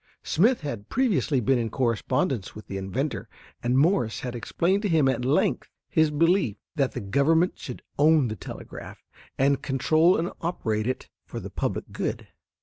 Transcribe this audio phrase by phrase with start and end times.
[0.23, 3.29] Smith had previously been in correspondence with the inventor,
[3.61, 8.27] and Morse had explained to him at length his belief that the Government should own
[8.27, 9.03] the telegraph
[9.37, 12.27] and control and operate it for the public good.